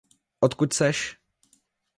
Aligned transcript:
Odkud 0.41 0.73
jseš? 0.73 1.17